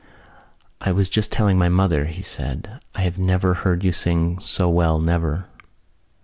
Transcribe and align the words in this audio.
"I 0.81 0.91
was 0.91 1.11
just 1.11 1.31
telling 1.31 1.59
my 1.59 1.69
mother," 1.69 2.05
he 2.05 2.23
said, 2.23 2.81
"I 2.95 3.13
never 3.19 3.53
heard 3.53 3.83
you 3.83 3.91
sing 3.91 4.39
so 4.41 4.67
well, 4.67 4.97
never. 4.97 5.45